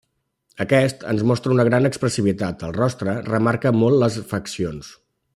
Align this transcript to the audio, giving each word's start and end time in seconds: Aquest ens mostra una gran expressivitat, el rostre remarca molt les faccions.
Aquest 0.63 1.03
ens 1.11 1.25
mostra 1.31 1.51
una 1.55 1.65
gran 1.67 1.89
expressivitat, 1.89 2.65
el 2.69 2.73
rostre 2.81 3.15
remarca 3.31 3.73
molt 3.83 4.01
les 4.05 4.17
faccions. 4.33 4.91